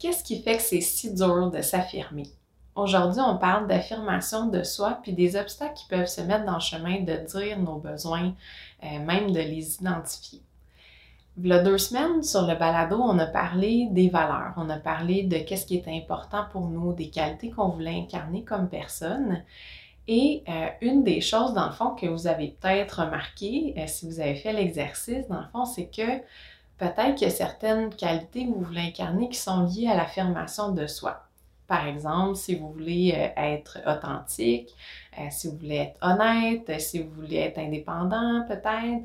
Qu'est-ce 0.00 0.24
qui 0.24 0.40
fait 0.40 0.56
que 0.56 0.62
c'est 0.62 0.80
si 0.80 1.12
dur 1.12 1.50
de 1.50 1.60
s'affirmer? 1.60 2.26
Aujourd'hui, 2.74 3.20
on 3.20 3.36
parle 3.36 3.66
d'affirmation 3.68 4.46
de 4.46 4.62
soi 4.62 4.98
puis 5.02 5.12
des 5.12 5.36
obstacles 5.36 5.74
qui 5.74 5.88
peuvent 5.88 6.06
se 6.06 6.22
mettre 6.22 6.46
dans 6.46 6.54
le 6.54 6.60
chemin 6.60 7.00
de 7.00 7.16
dire 7.26 7.58
nos 7.58 7.76
besoins, 7.76 8.32
euh, 8.82 8.98
même 9.00 9.30
de 9.30 9.40
les 9.40 9.74
identifier. 9.74 10.40
Il 11.36 11.54
y 11.54 11.62
deux 11.62 11.76
semaines, 11.76 12.22
sur 12.22 12.46
le 12.46 12.54
balado, 12.54 12.96
on 12.96 13.18
a 13.18 13.26
parlé 13.26 13.88
des 13.90 14.08
valeurs, 14.08 14.54
on 14.56 14.70
a 14.70 14.78
parlé 14.78 15.24
de 15.24 15.36
qu'est-ce 15.36 15.66
qui 15.66 15.76
est 15.76 15.88
important 15.88 16.46
pour 16.50 16.68
nous, 16.68 16.94
des 16.94 17.10
qualités 17.10 17.50
qu'on 17.50 17.68
voulait 17.68 17.98
incarner 17.98 18.42
comme 18.42 18.70
personne. 18.70 19.44
Et 20.08 20.42
euh, 20.48 20.68
une 20.80 21.04
des 21.04 21.20
choses, 21.20 21.52
dans 21.52 21.66
le 21.66 21.72
fond, 21.72 21.94
que 21.94 22.06
vous 22.06 22.26
avez 22.26 22.56
peut-être 22.58 23.02
remarqué, 23.02 23.74
euh, 23.76 23.84
si 23.86 24.06
vous 24.06 24.18
avez 24.18 24.34
fait 24.34 24.54
l'exercice, 24.54 25.28
dans 25.28 25.40
le 25.40 25.48
fond, 25.52 25.66
c'est 25.66 25.90
que 25.94 26.22
peut-être 26.80 27.14
qu'il 27.14 27.28
y 27.28 27.30
a 27.30 27.34
certaines 27.34 27.94
qualités 27.94 28.46
que 28.46 28.50
vous 28.50 28.62
voulez 28.62 28.80
incarner 28.80 29.28
qui 29.28 29.38
sont 29.38 29.66
liées 29.66 29.86
à 29.86 29.94
l'affirmation 29.94 30.72
de 30.72 30.86
soi. 30.86 31.22
Par 31.66 31.86
exemple, 31.86 32.34
si 32.36 32.56
vous 32.56 32.72
voulez 32.72 33.14
euh, 33.14 33.28
être 33.40 33.78
authentique, 33.86 34.74
euh, 35.18 35.26
si 35.30 35.46
vous 35.46 35.56
voulez 35.56 35.76
être 35.76 35.98
honnête, 36.00 36.68
euh, 36.68 36.78
si 36.78 37.00
vous 37.00 37.10
voulez 37.10 37.36
être 37.36 37.58
indépendant 37.58 38.44
peut-être, 38.48 39.04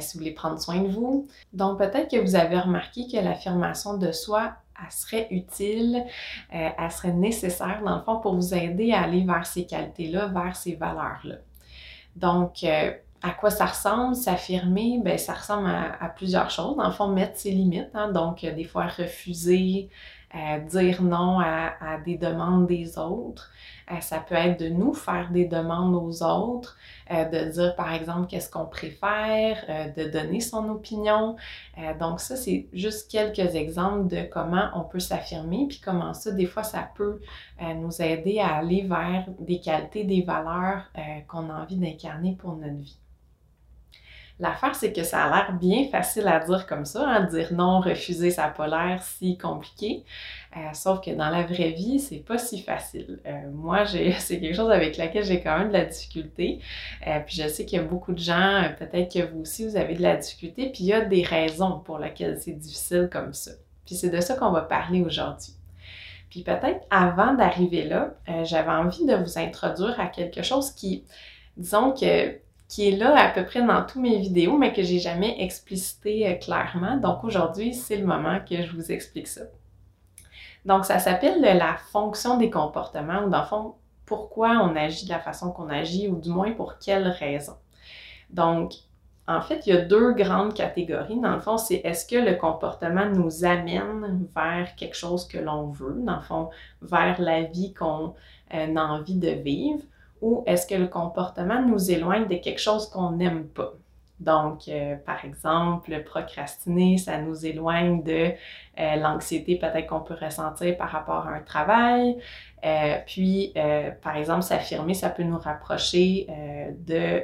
si 0.00 0.12
vous 0.12 0.20
voulez 0.20 0.30
prendre 0.30 0.60
soin 0.60 0.80
de 0.80 0.88
vous. 0.88 1.26
Donc 1.52 1.78
peut-être 1.78 2.08
que 2.08 2.18
vous 2.18 2.36
avez 2.36 2.58
remarqué 2.58 3.08
que 3.10 3.16
l'affirmation 3.16 3.96
de 3.96 4.12
soi, 4.12 4.52
serait 4.90 5.28
utile, 5.30 6.04
elle 6.50 6.90
serait 6.90 7.12
nécessaire 7.12 7.80
dans 7.84 7.96
le 7.96 8.02
fond 8.02 8.18
pour 8.18 8.34
vous 8.34 8.54
aider 8.54 8.92
à 8.92 9.02
aller 9.02 9.22
vers 9.22 9.46
ces 9.46 9.66
qualités-là, 9.66 10.26
vers 10.26 10.56
ces 10.56 10.74
valeurs-là. 10.74 11.36
Donc, 12.16 12.64
à 13.24 13.30
quoi 13.30 13.48
ça 13.48 13.64
ressemble, 13.64 14.14
s'affirmer, 14.14 15.00
ben 15.02 15.16
ça 15.16 15.32
ressemble 15.32 15.68
à, 15.68 16.08
plusieurs 16.10 16.50
choses. 16.50 16.76
Le 16.76 16.90
fond, 16.90 17.08
mettre 17.08 17.38
ses 17.38 17.52
limites, 17.52 17.88
hein. 17.94 18.12
donc 18.12 18.42
des 18.42 18.64
fois 18.64 18.86
refuser, 18.86 19.88
euh, 20.34 20.58
dire 20.58 21.00
non 21.02 21.40
à, 21.40 21.98
des 22.04 22.18
demandes 22.18 22.66
des 22.66 22.98
autres. 22.98 23.50
Euh, 23.90 24.00
ça 24.00 24.18
peut 24.18 24.34
être 24.34 24.60
de 24.60 24.68
nous 24.68 24.92
faire 24.92 25.30
des 25.30 25.46
demandes 25.46 25.94
aux 25.94 26.22
autres, 26.22 26.76
euh, 27.10 27.24
de 27.24 27.50
dire 27.50 27.74
par 27.76 27.94
exemple 27.94 28.26
qu'est-ce 28.26 28.50
qu'on 28.50 28.66
préfère, 28.66 29.92
de 29.96 30.04
donner 30.04 30.40
son 30.40 30.68
opinion. 30.68 31.36
donc 31.98 32.20
ça, 32.20 32.36
c'est 32.36 32.66
juste 32.74 33.10
quelques 33.10 33.54
exemples 33.54 34.08
de 34.08 34.22
comment 34.30 34.68
on 34.74 34.82
peut 34.82 35.00
s'affirmer, 35.00 35.66
puis 35.68 35.80
comment 35.82 36.12
ça, 36.12 36.30
des 36.30 36.46
fois, 36.46 36.62
ça 36.62 36.90
peut 36.94 37.20
nous 37.76 38.02
aider 38.02 38.38
à 38.40 38.56
aller 38.56 38.82
vers 38.82 39.24
des 39.38 39.60
qualités, 39.60 40.04
des 40.04 40.22
valeurs 40.22 40.90
qu'on 41.28 41.48
a 41.48 41.62
envie 41.62 41.76
d'incarner 41.76 42.36
pour 42.36 42.56
notre 42.56 42.76
vie. 42.76 42.98
L'affaire, 44.40 44.74
c'est 44.74 44.92
que 44.92 45.04
ça 45.04 45.24
a 45.24 45.30
l'air 45.30 45.52
bien 45.52 45.86
facile 45.88 46.26
à 46.26 46.40
dire 46.40 46.66
comme 46.66 46.84
ça, 46.84 47.08
hein, 47.08 47.22
dire 47.26 47.52
non, 47.52 47.78
refuser, 47.78 48.30
ça 48.30 48.52
n'a 48.58 48.66
l'air 48.66 49.00
si 49.00 49.38
compliqué. 49.38 50.04
Euh, 50.56 50.72
sauf 50.72 51.00
que 51.00 51.12
dans 51.12 51.30
la 51.30 51.44
vraie 51.44 51.70
vie, 51.70 52.00
c'est 52.00 52.18
pas 52.18 52.36
si 52.36 52.60
facile. 52.60 53.20
Euh, 53.26 53.50
moi, 53.52 53.86
c'est 53.86 54.40
quelque 54.40 54.56
chose 54.56 54.72
avec 54.72 54.96
laquelle 54.96 55.24
j'ai 55.24 55.40
quand 55.40 55.56
même 55.56 55.68
de 55.68 55.74
la 55.74 55.84
difficulté. 55.84 56.58
Euh, 57.06 57.20
puis 57.24 57.36
je 57.36 57.46
sais 57.46 57.64
qu'il 57.64 57.78
y 57.78 57.82
a 57.82 57.84
beaucoup 57.84 58.12
de 58.12 58.18
gens, 58.18 58.64
peut-être 58.76 59.12
que 59.12 59.24
vous 59.24 59.42
aussi, 59.42 59.68
vous 59.68 59.76
avez 59.76 59.94
de 59.94 60.02
la 60.02 60.16
difficulté, 60.16 60.68
puis 60.70 60.82
il 60.82 60.86
y 60.86 60.92
a 60.92 61.02
des 61.02 61.22
raisons 61.22 61.78
pour 61.78 62.00
lesquelles 62.00 62.40
c'est 62.40 62.58
difficile 62.58 63.08
comme 63.12 63.32
ça. 63.34 63.52
Puis 63.86 63.94
c'est 63.94 64.10
de 64.10 64.20
ça 64.20 64.34
qu'on 64.34 64.50
va 64.50 64.62
parler 64.62 65.02
aujourd'hui. 65.02 65.54
Puis 66.28 66.42
peut-être 66.42 66.84
avant 66.90 67.34
d'arriver 67.34 67.84
là, 67.84 68.14
j'avais 68.42 68.72
envie 68.72 69.06
de 69.06 69.14
vous 69.14 69.38
introduire 69.38 70.00
à 70.00 70.06
quelque 70.06 70.42
chose 70.42 70.72
qui, 70.72 71.04
disons 71.56 71.92
que 71.92 72.40
qui 72.74 72.88
est 72.88 72.96
là 72.96 73.14
à 73.14 73.30
peu 73.30 73.44
près 73.44 73.64
dans 73.64 73.86
tous 73.86 74.00
mes 74.00 74.18
vidéos, 74.18 74.58
mais 74.58 74.72
que 74.72 74.82
j'ai 74.82 74.98
jamais 74.98 75.40
explicité 75.40 76.28
euh, 76.28 76.34
clairement. 76.34 76.96
Donc 76.96 77.22
aujourd'hui, 77.22 77.72
c'est 77.72 77.96
le 77.96 78.04
moment 78.04 78.40
que 78.40 78.62
je 78.62 78.72
vous 78.74 78.90
explique 78.90 79.28
ça. 79.28 79.42
Donc 80.64 80.84
ça 80.84 80.98
s'appelle 80.98 81.40
la 81.40 81.76
fonction 81.76 82.36
des 82.36 82.50
comportements, 82.50 83.22
ou 83.24 83.30
dans 83.30 83.42
le 83.42 83.46
fond, 83.46 83.74
pourquoi 84.06 84.58
on 84.58 84.74
agit 84.74 85.04
de 85.04 85.10
la 85.10 85.20
façon 85.20 85.52
qu'on 85.52 85.68
agit, 85.68 86.08
ou 86.08 86.16
du 86.16 86.30
moins 86.30 86.50
pour 86.50 86.78
quelles 86.78 87.06
raisons. 87.06 87.58
Donc, 88.30 88.72
en 89.28 89.40
fait, 89.40 89.64
il 89.68 89.74
y 89.74 89.76
a 89.76 89.82
deux 89.82 90.12
grandes 90.12 90.52
catégories. 90.52 91.20
Dans 91.20 91.34
le 91.34 91.40
fond, 91.40 91.58
c'est 91.58 91.76
est-ce 91.76 92.04
que 92.04 92.16
le 92.16 92.34
comportement 92.34 93.06
nous 93.06 93.44
amène 93.44 94.26
vers 94.34 94.74
quelque 94.74 94.96
chose 94.96 95.28
que 95.28 95.38
l'on 95.38 95.68
veut, 95.68 96.02
dans 96.04 96.16
le 96.16 96.22
fond, 96.22 96.50
vers 96.82 97.20
la 97.20 97.42
vie 97.42 97.72
qu'on 97.72 98.14
euh, 98.52 98.76
a 98.76 98.84
envie 98.84 99.14
de 99.14 99.30
vivre, 99.30 99.84
ou 100.24 100.42
est-ce 100.46 100.66
que 100.66 100.74
le 100.74 100.86
comportement 100.86 101.60
nous 101.60 101.90
éloigne 101.90 102.26
de 102.26 102.36
quelque 102.36 102.60
chose 102.60 102.88
qu'on 102.88 103.10
n'aime 103.12 103.46
pas? 103.46 103.74
Donc, 104.20 104.68
euh, 104.68 104.96
par 104.96 105.22
exemple, 105.22 106.02
procrastiner, 106.02 106.96
ça 106.96 107.18
nous 107.20 107.44
éloigne 107.44 108.02
de 108.02 108.32
euh, 108.78 108.96
l'anxiété 108.96 109.58
peut-être 109.58 109.86
qu'on 109.86 110.00
peut 110.00 110.16
ressentir 110.18 110.78
par 110.78 110.88
rapport 110.88 111.26
à 111.28 111.34
un 111.34 111.40
travail. 111.40 112.16
Euh, 112.64 112.96
puis, 113.06 113.52
par 114.02 114.16
exemple, 114.16 114.42
s'affirmer, 114.42 114.94
ça 114.94 115.10
peut 115.10 115.24
nous 115.24 115.38
rapprocher 115.38 116.26
de, 116.86 117.22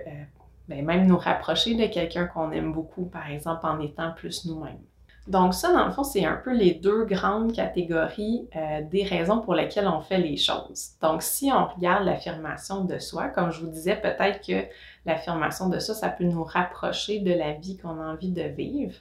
ben, 0.69 0.85
même 0.85 1.07
nous 1.07 1.17
rapprocher 1.17 1.75
de 1.77 1.87
quelqu'un 1.87 2.27
qu'on 2.27 2.51
aime 2.53 2.73
beaucoup, 2.73 3.07
par 3.07 3.31
exemple, 3.31 3.65
en 3.65 3.81
étant 3.81 4.13
plus 4.13 4.45
nous-mêmes. 4.45 4.90
Donc 5.27 5.55
ça, 5.55 5.73
dans 5.73 5.87
le 5.87 5.93
fond, 5.93 6.03
c'est 6.03 6.25
un 6.25 6.37
peu 6.37 6.53
les 6.53 6.75
deux 6.75 7.05
grandes 7.05 7.53
catégories 7.53 8.49
euh, 8.57 8.81
des 8.91 9.05
raisons 9.05 9.41
pour 9.41 9.55
lesquelles 9.55 9.87
on 9.87 10.01
fait 10.01 10.19
les 10.19 10.37
choses. 10.37 10.93
Donc 11.01 11.23
si 11.23 11.51
on 11.53 11.67
regarde 11.67 12.05
l'affirmation 12.05 12.85
de 12.85 12.99
soi, 12.99 13.29
comme 13.29 13.51
je 13.53 13.61
vous 13.61 13.71
disais, 13.71 13.97
peut-être 13.97 14.45
que 14.45 14.67
l'affirmation 15.07 15.69
de 15.69 15.79
soi, 15.79 15.95
ça 15.95 16.09
peut 16.09 16.25
nous 16.25 16.43
rapprocher 16.43 17.21
de 17.21 17.33
la 17.33 17.53
vie 17.53 17.77
qu'on 17.77 18.01
a 18.01 18.13
envie 18.13 18.33
de 18.33 18.43
vivre. 18.43 18.95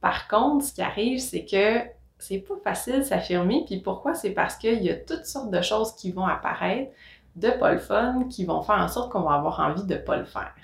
Par 0.00 0.28
contre, 0.28 0.64
ce 0.64 0.72
qui 0.72 0.82
arrive, 0.82 1.18
c'est 1.18 1.44
que 1.44 1.88
c'est 2.18 2.38
pas 2.38 2.54
facile 2.62 3.04
s'affirmer. 3.04 3.64
Puis 3.66 3.78
pourquoi? 3.78 4.14
C'est 4.14 4.30
parce 4.30 4.56
qu'il 4.56 4.82
y 4.82 4.90
a 4.90 4.94
toutes 4.94 5.26
sortes 5.26 5.50
de 5.50 5.62
choses 5.62 5.94
qui 5.94 6.12
vont 6.12 6.26
apparaître 6.26 6.92
de 7.36 7.50
pas 7.50 7.72
le 7.72 7.78
fun, 7.78 8.24
qui 8.28 8.44
vont 8.44 8.62
faire 8.62 8.78
en 8.78 8.88
sorte 8.88 9.12
qu'on 9.12 9.22
va 9.22 9.34
avoir 9.34 9.60
envie 9.60 9.84
de 9.84 9.96
pas 9.96 10.16
le 10.16 10.24
faire. 10.24 10.54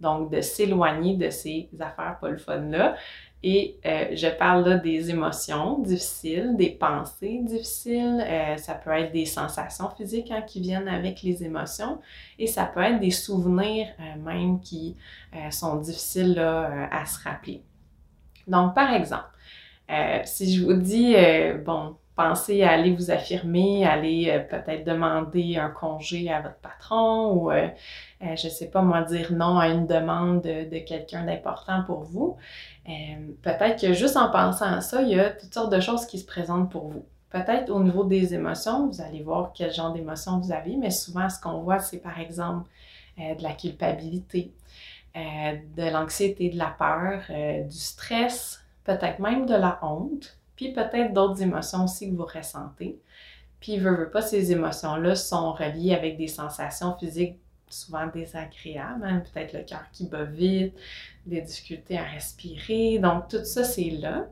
Donc, 0.00 0.30
de 0.30 0.40
s'éloigner 0.40 1.16
de 1.16 1.30
ces 1.30 1.68
affaires 1.80 2.18
pas 2.20 2.28
le 2.28 2.36
fun-là. 2.36 2.94
Et 3.44 3.78
euh, 3.86 4.16
je 4.16 4.26
parle 4.26 4.68
là 4.68 4.76
des 4.78 5.10
émotions 5.10 5.78
difficiles, 5.78 6.56
des 6.56 6.70
pensées 6.70 7.40
difficiles, 7.44 8.20
euh, 8.20 8.56
ça 8.56 8.74
peut 8.74 8.90
être 8.90 9.12
des 9.12 9.26
sensations 9.26 9.90
physiques 9.90 10.32
hein, 10.32 10.42
qui 10.42 10.60
viennent 10.60 10.88
avec 10.88 11.22
les 11.22 11.44
émotions 11.44 12.00
et 12.40 12.48
ça 12.48 12.64
peut 12.64 12.80
être 12.80 12.98
des 12.98 13.12
souvenirs 13.12 13.86
euh, 14.00 14.20
même 14.20 14.60
qui 14.60 14.96
sont 15.50 15.76
difficiles 15.76 16.38
à 16.38 17.06
se 17.06 17.22
rappeler. 17.22 17.62
Donc, 18.46 18.74
par 18.74 18.92
exemple, 18.92 19.28
si 20.24 20.52
je 20.52 20.64
vous 20.64 20.72
dis, 20.72 21.14
bon, 21.64 21.96
pensez 22.18 22.62
à 22.64 22.72
aller 22.72 22.92
vous 22.92 23.10
affirmer, 23.10 23.86
aller 23.86 24.44
peut-être 24.50 24.84
demander 24.84 25.56
un 25.56 25.70
congé 25.70 26.30
à 26.30 26.42
votre 26.42 26.56
patron 26.56 27.32
ou, 27.32 27.50
je 28.20 28.48
sais 28.48 28.68
pas 28.68 28.82
moi, 28.82 29.02
dire 29.02 29.32
non 29.32 29.58
à 29.58 29.68
une 29.68 29.86
demande 29.86 30.42
de 30.42 30.78
quelqu'un 30.80 31.24
d'important 31.24 31.84
pour 31.84 32.02
vous, 32.02 32.36
euh, 32.88 32.92
peut-être 33.42 33.80
que 33.80 33.92
juste 33.92 34.16
en 34.16 34.30
pensant 34.30 34.66
à 34.66 34.80
ça, 34.80 35.02
il 35.02 35.08
y 35.08 35.20
a 35.20 35.30
toutes 35.30 35.52
sortes 35.52 35.72
de 35.72 35.80
choses 35.80 36.06
qui 36.06 36.18
se 36.18 36.24
présentent 36.24 36.70
pour 36.70 36.88
vous. 36.88 37.04
Peut-être 37.30 37.70
au 37.70 37.82
niveau 37.82 38.04
des 38.04 38.32
émotions, 38.34 38.88
vous 38.88 39.02
allez 39.02 39.22
voir 39.22 39.52
quel 39.54 39.72
genre 39.72 39.92
d'émotions 39.92 40.38
vous 40.38 40.52
avez, 40.52 40.76
mais 40.76 40.90
souvent 40.90 41.28
ce 41.28 41.38
qu'on 41.38 41.60
voit, 41.60 41.80
c'est 41.80 41.98
par 41.98 42.18
exemple 42.18 42.66
euh, 43.20 43.34
de 43.34 43.42
la 43.42 43.52
culpabilité, 43.52 44.52
euh, 45.16 45.56
de 45.76 45.90
l'anxiété, 45.90 46.48
de 46.48 46.56
la 46.56 46.74
peur, 46.78 47.20
du 47.64 47.76
stress, 47.76 48.64
peut-être 48.84 49.18
même 49.18 49.44
de 49.44 49.54
la 49.54 49.78
honte, 49.82 50.37
puis 50.58 50.72
peut-être 50.72 51.12
d'autres 51.12 51.40
émotions 51.40 51.84
aussi 51.84 52.10
que 52.10 52.16
vous 52.16 52.26
ressentez. 52.26 52.98
Puis, 53.60 53.78
veut, 53.78 53.94
veut 53.94 54.10
pas, 54.10 54.22
ces 54.22 54.50
émotions-là 54.50 55.14
sont 55.14 55.52
reliées 55.52 55.94
avec 55.94 56.18
des 56.18 56.26
sensations 56.26 56.96
physiques 56.98 57.38
souvent 57.68 58.08
désagréables, 58.08 59.04
hein. 59.04 59.22
peut-être 59.32 59.52
le 59.52 59.62
cœur 59.62 59.84
qui 59.92 60.06
bat 60.06 60.24
vite, 60.24 60.74
des 61.26 61.42
difficultés 61.42 61.96
à 61.96 62.02
respirer. 62.02 62.98
Donc, 62.98 63.28
tout 63.28 63.44
ça, 63.44 63.62
c'est 63.62 63.90
là. 63.90 64.26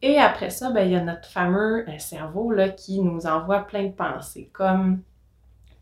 Et 0.00 0.16
après 0.16 0.48
ça, 0.48 0.70
ben, 0.70 0.86
il 0.86 0.92
y 0.92 0.96
a 0.96 1.02
notre 1.02 1.28
fameux 1.28 1.86
euh, 1.86 1.98
cerveau 1.98 2.50
là, 2.50 2.70
qui 2.70 3.00
nous 3.00 3.26
envoie 3.26 3.66
plein 3.66 3.84
de 3.84 3.92
pensées, 3.92 4.48
comme 4.54 5.02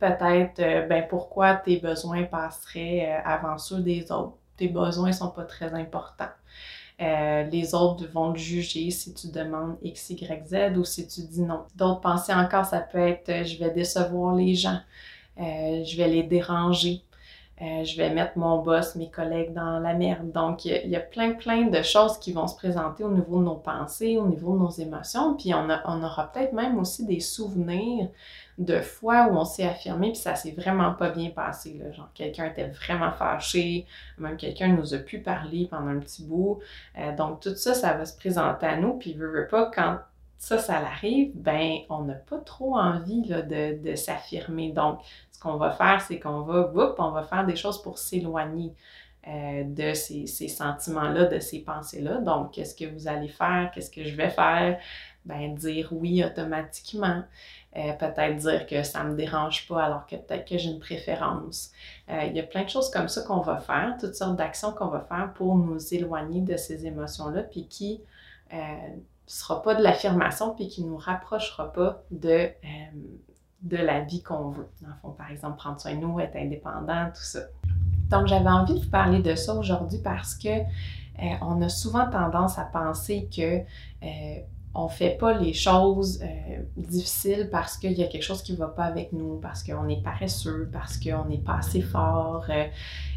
peut-être 0.00 0.59
euh, 0.59 0.82
ben, 0.87 1.06
pourquoi 1.09 1.55
tes 1.55 1.77
besoins 1.79 2.25
passeraient 2.25 3.06
euh, 3.09 3.21
avant 3.25 3.56
ceux 3.56 3.81
des 3.81 4.11
autres. 4.11 4.37
Tes 4.56 4.69
besoins 4.69 5.09
ne 5.09 5.15
sont 5.15 5.31
pas 5.31 5.44
très 5.44 5.73
importants. 5.75 6.32
Les 6.98 7.75
autres 7.75 8.06
vont 8.06 8.34
juger 8.34 8.90
si 8.90 9.12
tu 9.14 9.28
demandes 9.28 9.76
X, 9.82 10.10
Y, 10.10 10.46
Z 10.46 10.76
ou 10.76 10.84
si 10.84 11.06
tu 11.06 11.22
dis 11.22 11.43
non. 11.43 11.64
D'autres 11.75 12.00
pensées 12.00 12.34
encore, 12.34 12.64
ça 12.64 12.81
peut 12.81 12.98
être 12.98 13.46
je 13.46 13.58
vais 13.58 13.70
décevoir 13.70 14.34
les 14.34 14.54
gens, 14.54 14.81
je 15.37 15.96
vais 15.96 16.08
les 16.08 16.22
déranger. 16.22 17.02
Euh, 17.62 17.85
je 17.85 17.97
vais 17.97 18.11
mettre 18.11 18.37
mon 18.37 18.61
boss, 18.62 18.97
mes 18.97 19.11
collègues 19.11 19.55
dans 19.55 19.79
la 19.79 19.94
merde. 19.94 20.31
Donc, 20.31 20.67
il 20.67 20.91
y, 20.91 20.97
a 20.97 21.00
plein, 21.00 21.32
plein 21.32 21.62
de 21.62 21.82
choses 21.82 22.19
qui 22.19 22.32
vont 22.32 22.47
se 22.47 22.55
présenter 22.55 23.03
au 23.03 23.11
niveau 23.11 23.38
de 23.38 23.44
nos 23.44 23.55
pensées, 23.55 24.19
au 24.19 24.29
niveau 24.29 24.53
de 24.55 24.58
nos 24.58 24.70
émotions. 24.70 25.35
Puis, 25.37 25.55
on, 25.55 25.69
aura 26.03 26.31
peut-être 26.31 26.53
même 26.53 26.79
aussi 26.79 27.06
des 27.06 27.20
souvenirs 27.20 28.08
de 28.58 28.81
fois 28.81 29.29
où 29.29 29.37
on 29.37 29.44
s'est 29.47 29.67
affirmé, 29.67 30.08
puis 30.08 30.20
ça 30.20 30.35
s'est 30.35 30.53
vraiment 30.53 30.93
pas 30.93 31.11
bien 31.11 31.31
passé. 31.31 31.79
Là. 31.82 31.91
Genre, 31.93 32.11
quelqu'un 32.12 32.47
était 32.47 32.69
vraiment 32.69 33.12
fâché, 33.12 33.87
même 34.19 34.37
quelqu'un 34.37 34.69
nous 34.69 34.93
a 34.93 34.99
pu 34.99 35.20
parler 35.20 35.67
pendant 35.70 35.88
un 35.88 35.99
petit 35.99 36.25
bout. 36.25 36.58
Euh, 36.99 37.17
donc, 37.17 37.41
tout 37.41 37.55
ça, 37.55 37.73
ça 37.73 37.94
va 37.94 38.05
se 38.05 38.17
présenter 38.17 38.67
à 38.67 38.76
nous. 38.76 38.94
Puis, 38.94 39.14
veut, 39.14 39.31
veut 39.31 39.49
pas, 39.49 39.70
quand 39.75 39.99
ça, 40.38 40.59
ça 40.59 40.81
l'arrive, 40.81 41.33
ben, 41.35 41.79
on 41.88 42.03
n'a 42.03 42.15
pas 42.15 42.38
trop 42.38 42.77
envie 42.77 43.25
là, 43.25 43.43
de, 43.43 43.94
s'affirmer. 43.94 44.73
Donc, 44.73 45.00
ce 45.33 45.41
qu'on 45.41 45.56
va 45.56 45.71
faire, 45.71 46.00
c'est 46.00 46.21
qu'on 46.21 46.43
va, 46.43 46.73
on 46.99 47.11
va 47.11 47.23
faire 47.23 47.47
des 47.47 47.56
choses 47.56 47.83
pour 47.83 47.99
s'éloigner. 47.99 48.75
Euh, 49.29 49.65
de 49.65 49.93
ces, 49.93 50.27
sentiments-là, 50.47 51.25
de 51.25 51.41
ces 51.41 51.59
pensées-là. 51.59 52.19
Donc, 52.19 52.53
qu'est-ce 52.53 52.77
que 52.77 52.85
vous 52.85 53.09
allez 53.09 53.27
faire? 53.27 53.73
Qu'est-ce 53.75 53.91
que 53.91 54.05
je 54.05 54.15
vais 54.15 54.31
faire? 54.31 54.79
Ben, 55.25 55.53
dire 55.56 55.88
oui 55.91 56.23
automatiquement. 56.25 57.25
Euh, 57.77 57.93
peut-être 57.94 58.37
dire 58.37 58.67
que 58.69 58.85
ça 58.85 59.03
me 59.03 59.17
dérange 59.17 59.67
pas 59.67 59.82
alors 59.82 60.06
que 60.06 60.15
peut-être 60.15 60.49
que 60.49 60.56
j'ai 60.56 60.71
une 60.71 60.79
préférence. 60.79 61.73
Euh, 62.09 62.23
il 62.29 62.37
y 62.37 62.41
a 62.41 62.44
plein 62.44 62.62
de 62.62 62.69
choses 62.69 62.89
comme 62.89 63.09
ça 63.09 63.23
qu'on 63.23 63.41
va 63.41 63.59
faire, 63.59 63.97
toutes 63.99 64.15
sortes 64.15 64.37
d'actions 64.37 64.71
qu'on 64.71 64.87
va 64.87 65.00
faire 65.00 65.32
pour 65.35 65.56
nous 65.56 65.93
éloigner 65.93 66.41
de 66.43 66.56
ces 66.56 66.87
émotions-là, 66.87 67.43
puis 67.43 67.67
qui 67.67 68.03
ne 68.53 68.59
sera 69.26 69.62
pas 69.62 69.75
de 69.75 69.82
l'affirmation, 69.82 70.55
puis 70.55 70.69
qui 70.69 70.84
nous 70.84 70.96
rapprochera 70.96 71.73
pas 71.73 72.02
de, 72.11 72.49
de 73.62 73.76
la 73.76 74.00
vie 74.00 74.23
qu'on 74.23 74.50
veut. 74.50 74.69
Dans 74.82 74.88
le 74.88 74.94
fond, 75.02 75.11
par 75.11 75.31
exemple, 75.31 75.56
prendre 75.56 75.81
soin 75.81 75.94
de 75.94 76.00
nous, 76.00 76.20
être 76.20 76.37
indépendant, 76.37 77.08
tout 77.08 77.23
ça. 77.23 77.40
Donc, 78.11 78.26
j'avais 78.28 78.49
envie 78.49 78.75
de 78.75 78.84
vous 78.84 78.90
parler 78.90 79.20
de 79.20 79.34
ça 79.34 79.55
aujourd'hui 79.55 79.99
parce 79.99 80.34
que 80.34 80.49
euh, 80.49 81.34
on 81.40 81.61
a 81.62 81.69
souvent 81.69 82.08
tendance 82.11 82.58
à 82.58 82.64
penser 82.64 83.28
que 83.34 83.61
euh, 84.05 84.40
on 84.78 84.88
fait 84.88 85.17
pas 85.17 85.32
les 85.38 85.55
choses 85.55 86.20
euh, 86.23 86.58
difficiles 86.76 87.49
parce 87.50 87.78
qu'il 87.78 87.93
y 87.93 88.02
a 88.02 88.06
quelque 88.06 88.23
chose 88.23 88.43
qui 88.43 88.55
va 88.55 88.69
pas 88.69 88.84
avec 88.84 89.12
nous, 89.12 89.38
parce 89.40 89.62
qu'on 89.62 89.88
est 89.88 90.02
paresseux, 90.02 90.69
parce 90.73 90.99
qu'on 90.99 91.25
n'est 91.25 91.38
pas 91.38 91.56
assez 91.56 91.81
fort, 91.81 92.44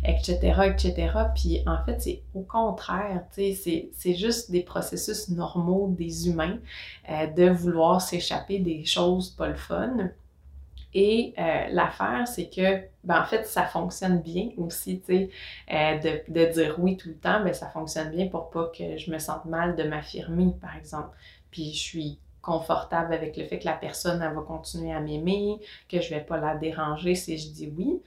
etc., 0.04 0.38
etc. 0.68 1.12
Puis 1.36 1.62
en 1.68 1.84
fait, 1.86 2.00
c'est 2.00 2.22
au 2.34 2.42
contraire, 2.42 3.24
c'est, 3.32 3.92
juste 4.16 4.52
des 4.52 4.62
processus 4.62 5.30
normaux 5.30 5.94
des 5.98 6.30
humains 6.30 6.58
de 7.10 7.50
vouloir 7.50 8.02
s'échapper 8.02 8.60
des 8.60 8.86
choses 8.86 9.30
pas 9.30 9.48
le 9.48 9.56
fun. 9.56 10.10
Et 10.94 11.34
euh, 11.38 11.68
l'affaire, 11.70 12.28
c'est 12.28 12.50
que, 12.50 12.82
ben, 13.04 13.22
en 13.22 13.26
fait, 13.26 13.46
ça 13.46 13.66
fonctionne 13.66 14.22
bien 14.22 14.50
aussi, 14.58 15.00
tu 15.02 15.06
sais, 15.06 15.30
euh, 15.72 16.22
de, 16.28 16.52
dire 16.52 16.76
oui 16.80 16.98
tout 16.98 17.10
le 17.10 17.16
temps, 17.16 17.44
ben, 17.44 17.54
ça 17.54 17.70
fonctionne 17.70 18.10
bien 18.10 18.28
pour 18.28 18.50
pas 18.50 18.72
que 18.76 18.98
je 18.98 19.12
me 19.12 19.20
sente 19.20 19.46
mal 19.46 19.76
de 19.76 19.84
m'affirmer, 19.84 20.52
par 20.60 20.76
exemple. 20.76 21.16
Puis 21.52 21.74
je 21.74 21.80
suis 21.80 22.20
confortable 22.42 23.14
avec 23.14 23.38
le 23.38 23.46
fait 23.46 23.60
que 23.60 23.66
la 23.66 23.74
personne, 23.74 24.22
elle 24.22 24.34
va 24.34 24.42
continuer 24.42 24.94
à 24.94 25.00
m'aimer, 25.00 25.60
que 25.88 26.02
je 26.02 26.10
vais 26.10 26.22
pas 26.22 26.38
la 26.38 26.56
déranger 26.56 27.16
si 27.16 27.38
je 27.38 27.50
dis 27.50 27.74
oui. 27.78 28.02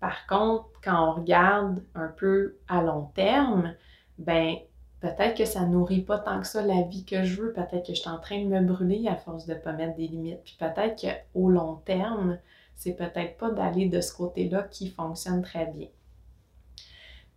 Par 0.00 0.26
contre, 0.26 0.66
quand 0.82 1.10
on 1.10 1.12
regarde 1.14 1.82
un 1.94 2.08
peu 2.08 2.56
à 2.68 2.82
long 2.82 3.10
terme, 3.14 3.74
ben, 4.18 4.56
peut-être 5.00 5.36
que 5.36 5.44
ça 5.44 5.60
nourrit 5.60 6.02
pas 6.02 6.18
tant 6.18 6.40
que 6.40 6.46
ça 6.46 6.62
la 6.62 6.82
vie 6.82 7.04
que 7.04 7.24
je 7.24 7.40
veux, 7.40 7.52
peut-être 7.52 7.86
que 7.86 7.94
je 7.94 8.00
suis 8.00 8.10
en 8.10 8.18
train 8.18 8.42
de 8.42 8.48
me 8.48 8.60
brûler 8.60 9.08
à 9.08 9.16
force 9.16 9.46
de 9.46 9.54
pas 9.54 9.72
mettre 9.72 9.96
des 9.96 10.08
limites, 10.08 10.42
puis 10.44 10.56
peut-être 10.58 11.00
qu'au 11.00 11.48
long 11.48 11.76
terme, 11.84 12.38
c'est 12.74 12.94
peut-être 12.94 13.38
pas 13.38 13.50
d'aller 13.50 13.88
de 13.88 14.00
ce 14.00 14.12
côté-là 14.12 14.64
qui 14.64 14.88
fonctionne 14.88 15.42
très 15.42 15.66
bien. 15.66 15.88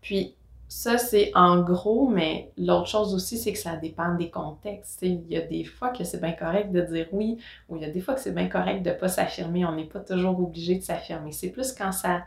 Puis 0.02 0.36
ça, 0.69 1.00
c'est 1.00 1.31
en 1.33 1.62
gros, 1.63 2.07
mais 2.07 2.51
l'autre 2.56 2.88
chose 2.88 3.16
aussi, 3.16 3.39
c'est 3.39 3.54
que 3.54 3.57
ça 3.57 3.75
dépend 3.75 4.13
des 4.13 4.30
contextes. 4.30 5.00
Il 5.01 5.27
y 5.27 5.36
a 5.36 5.42
des 5.42 5.63
fois 5.63 5.89
que 5.89 6.04
c'est 6.04 6.21
bien 6.21 6.33
correct 6.33 6.71
de 6.71 6.81
dire 6.81 7.07
oui, 7.12 7.39
ou 7.68 7.75
il 7.75 7.81
y 7.81 7.86
a 7.86 7.89
des 7.89 8.00
fois 8.00 8.13
que 8.13 8.21
c'est 8.21 8.36
bien 8.36 8.48
correct 8.48 8.83
de 8.83 8.92
ne 8.92 8.95
pas 8.95 9.07
s'affirmer. 9.07 9.66
On 9.66 9.75
n'est 9.75 9.88
pas 9.88 10.00
toujours 10.00 10.39
obligé 10.39 10.75
de 10.75 10.83
s'affirmer. 10.83 11.31
C'est 11.31 11.50
plus 11.50 11.74
quand 11.74 11.92
ça 11.92 12.21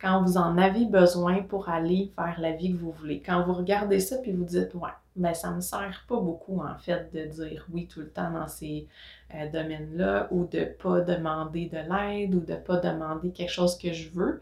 quand 0.00 0.22
vous 0.22 0.36
en 0.36 0.58
avez 0.58 0.84
besoin 0.84 1.42
pour 1.42 1.68
aller 1.68 2.12
faire 2.14 2.36
la 2.40 2.52
vie 2.52 2.72
que 2.72 2.78
vous 2.78 2.92
voulez. 2.92 3.20
Quand 3.20 3.42
vous 3.44 3.54
regardez 3.54 4.00
ça 4.00 4.18
puis 4.18 4.32
vous 4.32 4.44
dites 4.44 4.74
ouais, 4.74 4.90
ben 5.16 5.34
ça 5.34 5.50
me 5.50 5.60
sert 5.60 6.04
pas 6.08 6.20
beaucoup 6.20 6.60
en 6.60 6.78
fait 6.78 7.12
de 7.12 7.24
dire 7.24 7.66
oui 7.72 7.88
tout 7.88 8.00
le 8.00 8.10
temps 8.10 8.30
dans 8.30 8.46
ces 8.46 8.86
euh, 9.34 9.50
domaines-là 9.50 10.28
ou 10.30 10.44
de 10.46 10.64
pas 10.64 11.00
demander 11.00 11.66
de 11.66 11.78
l'aide 11.78 12.34
ou 12.34 12.40
de 12.40 12.54
pas 12.54 12.76
demander 12.76 13.32
quelque 13.32 13.50
chose 13.50 13.76
que 13.76 13.92
je 13.92 14.10
veux. 14.10 14.40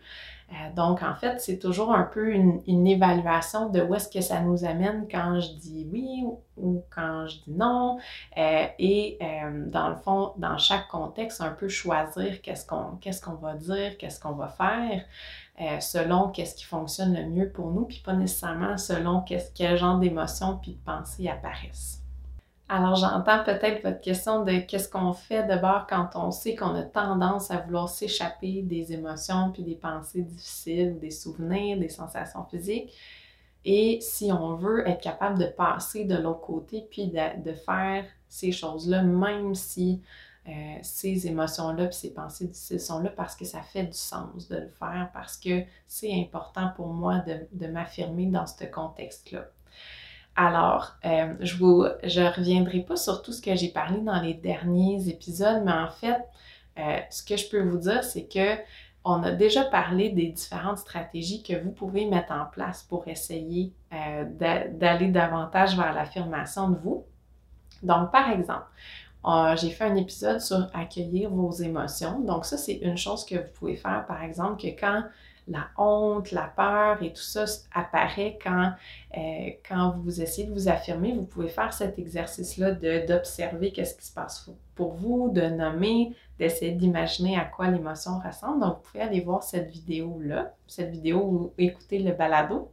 Euh, 0.52 0.74
donc 0.74 1.02
en 1.02 1.14
fait, 1.14 1.40
c'est 1.40 1.58
toujours 1.58 1.92
un 1.92 2.04
peu 2.04 2.30
une, 2.30 2.86
évaluation 2.86 3.68
de 3.68 3.80
où 3.80 3.94
est-ce 3.94 4.08
que 4.08 4.20
ça 4.20 4.40
nous 4.40 4.64
amène 4.64 5.08
quand 5.10 5.40
je 5.40 5.52
dis 5.54 5.88
oui 5.90 6.24
ou, 6.56 6.82
quand 6.94 7.26
je 7.26 7.36
dis 7.42 7.52
non. 7.52 7.98
Euh, 8.38 8.66
et 8.78 9.18
dans 9.66 9.88
le 9.88 9.96
fond, 9.96 10.32
dans 10.36 10.56
chaque 10.56 10.88
contexte, 10.88 11.40
un 11.40 11.50
peu 11.50 11.68
choisir 11.68 12.40
qu'est-ce 12.42 12.66
qu'on 12.66 12.96
qu'est-ce 13.00 13.28
va 13.28 13.54
dire, 13.54 13.98
qu'est-ce 13.98 14.20
qu'on 14.20 14.32
va 14.32 14.48
faire. 14.48 15.02
Euh, 15.58 15.80
selon 15.80 16.28
qu'est-ce 16.28 16.54
qui 16.54 16.64
fonctionne 16.64 17.14
le 17.14 17.24
mieux 17.30 17.48
pour 17.48 17.70
nous, 17.70 17.86
puis 17.86 18.02
pas 18.04 18.12
nécessairement 18.12 18.76
selon 18.76 19.22
quel 19.22 19.78
genre 19.78 19.98
d'émotions 19.98 20.58
puis 20.60 20.72
de 20.72 20.84
pensées 20.84 21.30
apparaissent. 21.30 22.05
Alors 22.68 22.96
j'entends 22.96 23.44
peut-être 23.44 23.82
votre 23.84 24.00
question 24.00 24.44
de 24.44 24.58
qu'est-ce 24.58 24.88
qu'on 24.88 25.12
fait 25.12 25.46
d'abord 25.46 25.86
quand 25.88 26.10
on 26.16 26.32
sait 26.32 26.56
qu'on 26.56 26.74
a 26.74 26.82
tendance 26.82 27.52
à 27.52 27.58
vouloir 27.58 27.88
s'échapper 27.88 28.62
des 28.62 28.92
émotions 28.92 29.52
puis 29.52 29.62
des 29.62 29.76
pensées 29.76 30.22
difficiles, 30.22 30.98
des 30.98 31.12
souvenirs, 31.12 31.78
des 31.78 31.88
sensations 31.88 32.44
physiques. 32.44 32.92
Et 33.64 33.98
si 34.00 34.32
on 34.32 34.54
veut 34.54 34.86
être 34.88 35.00
capable 35.00 35.38
de 35.38 35.46
passer 35.46 36.04
de 36.04 36.16
l'autre 36.16 36.40
côté 36.40 36.86
puis 36.90 37.08
de, 37.08 37.52
faire 37.52 38.04
ces 38.28 38.52
choses-là, 38.52 39.02
même 39.02 39.56
si 39.56 40.02
euh, 40.48 40.78
ces 40.82 41.26
émotions-là, 41.26 41.86
puis 41.86 41.96
ces 41.96 42.14
pensées 42.14 42.46
difficiles 42.46 42.80
sont 42.80 43.00
là 43.00 43.10
parce 43.10 43.34
que 43.34 43.44
ça 43.44 43.62
fait 43.62 43.84
du 43.84 43.98
sens 43.98 44.48
de 44.48 44.56
le 44.56 44.68
faire, 44.68 45.10
parce 45.12 45.36
que 45.36 45.64
c'est 45.88 46.14
important 46.14 46.70
pour 46.76 46.86
moi 46.86 47.24
de, 47.26 47.66
m'affirmer 47.66 48.26
dans 48.26 48.46
ce 48.46 48.64
contexte-là. 48.64 49.50
Alors, 50.36 50.92
euh, 51.06 51.34
je 51.40 51.56
vous, 51.56 51.86
je 52.04 52.20
reviendrai 52.20 52.80
pas 52.80 52.96
sur 52.96 53.22
tout 53.22 53.32
ce 53.32 53.40
que 53.40 53.56
j'ai 53.56 53.70
parlé 53.70 54.00
dans 54.02 54.20
les 54.20 54.34
derniers 54.34 55.08
épisodes, 55.08 55.62
mais 55.64 55.72
en 55.72 55.88
fait, 55.88 56.22
euh, 56.78 56.98
ce 57.10 57.22
que 57.22 57.38
je 57.38 57.48
peux 57.48 57.62
vous 57.62 57.78
dire, 57.78 58.04
c'est 58.04 58.26
que 58.26 58.60
on 59.02 59.22
a 59.22 59.30
déjà 59.32 59.64
parlé 59.64 60.10
des 60.10 60.26
différentes 60.26 60.78
stratégies 60.78 61.42
que 61.42 61.54
vous 61.62 61.70
pouvez 61.70 62.06
mettre 62.06 62.32
en 62.32 62.44
place 62.44 62.82
pour 62.82 63.06
essayer 63.06 63.72
d'aller 63.90 65.08
davantage 65.08 65.76
vers 65.76 65.94
l'affirmation 65.94 66.70
de 66.70 66.76
vous. 66.76 67.04
Donc, 67.84 68.10
par 68.10 68.32
exemple, 68.32 68.66
j'ai 69.58 69.70
fait 69.70 69.84
un 69.84 69.94
épisode 69.94 70.40
sur 70.40 70.66
accueillir 70.74 71.30
vos 71.30 71.52
émotions. 71.52 72.18
Donc 72.18 72.44
ça, 72.44 72.58
c'est 72.58 72.78
une 72.82 72.96
chose 72.96 73.24
que 73.24 73.36
vous 73.36 73.52
pouvez 73.54 73.76
faire, 73.76 74.04
par 74.08 74.24
exemple, 74.24 74.60
que 74.60 74.68
quand 74.68 75.04
la 75.48 75.68
honte, 75.76 76.32
la 76.32 76.52
peur 76.56 77.02
et 77.02 77.12
tout 77.12 77.22
ça 77.22 77.44
apparaît 77.72 78.38
quand, 78.42 78.72
euh, 79.16 79.50
quand 79.68 79.96
vous 79.98 80.20
essayez 80.20 80.46
de 80.46 80.52
vous 80.52 80.68
affirmer, 80.68 81.12
vous 81.12 81.26
pouvez 81.26 81.48
faire 81.48 81.72
cet 81.72 81.98
exercice-là 81.98 82.72
d'observer 83.06 83.72
qu'est-ce 83.72 83.96
qui 83.96 84.06
se 84.06 84.12
passe 84.12 84.50
pour 84.74 84.94
vous, 84.94 85.30
de 85.30 85.42
nommer, 85.42 86.14
d'essayer 86.38 86.72
d'imaginer 86.72 87.38
à 87.38 87.44
quoi 87.44 87.68
l'émotion 87.68 88.18
ressemble. 88.18 88.60
Donc, 88.60 88.76
vous 88.76 88.90
pouvez 88.90 89.02
aller 89.02 89.20
voir 89.20 89.42
cette 89.42 89.70
vidéo-là, 89.70 90.52
cette 90.66 90.90
vidéo 90.90 91.18
ou 91.20 91.52
écouter 91.58 92.00
le 92.00 92.12
balado. 92.12 92.70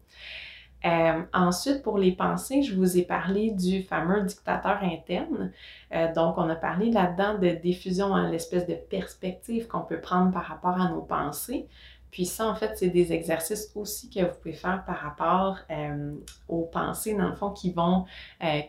Euh, 0.86 1.22
ensuite, 1.34 1.82
pour 1.82 1.98
les 1.98 2.12
pensées, 2.12 2.62
je 2.62 2.76
vous 2.76 2.98
ai 2.98 3.04
parlé 3.04 3.52
du 3.52 3.84
fameux 3.84 4.22
dictateur 4.24 4.84
interne. 4.84 5.52
Euh, 5.94 6.14
donc, 6.14 6.38
on 6.38 6.50
a 6.50 6.56
parlé 6.56 6.92
là-dedans 6.92 7.38
de 7.38 7.50
diffusion 7.50 8.14
l'espèce 8.18 8.68
de 8.68 8.74
perspective 8.74 9.68
qu'on 9.68 9.82
peut 9.82 10.02
prendre 10.02 10.32
par 10.32 10.44
rapport 10.44 10.82
à 10.82 10.90
nos 10.90 11.02
pensées. 11.02 11.68
Puis 12.14 12.26
ça, 12.28 12.48
en 12.48 12.54
fait, 12.54 12.78
c'est 12.78 12.90
des 12.90 13.12
exercices 13.12 13.72
aussi 13.74 14.08
que 14.08 14.20
vous 14.20 14.36
pouvez 14.40 14.54
faire 14.54 14.86
par 14.86 14.98
rapport 14.98 15.58
euh, 15.72 16.14
aux 16.48 16.62
pensées, 16.66 17.16
dans 17.16 17.28
le 17.28 17.36
fond, 17.36 17.50
qui 17.50 17.72
vont, 17.72 18.06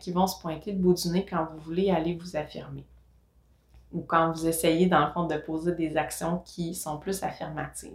qui 0.01 0.13
vont 0.13 0.27
se 0.27 0.41
pointer 0.41 0.73
le 0.73 0.79
bout 0.79 0.95
du 0.95 1.09
nez 1.09 1.27
quand 1.29 1.47
vous 1.53 1.59
voulez 1.59 1.91
aller 1.91 2.15
vous 2.15 2.37
affirmer. 2.37 2.87
Ou 3.93 4.01
quand 4.01 4.33
vous 4.33 4.47
essayez, 4.47 4.87
dans 4.87 5.05
le 5.05 5.13
fond, 5.13 5.27
de 5.27 5.37
poser 5.37 5.73
des 5.73 5.99
actions 5.99 6.39
qui 6.47 6.75
sont 6.75 6.99
plus 6.99 7.23
affirmatives. 7.23 7.93